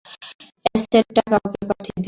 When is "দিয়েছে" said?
1.79-1.99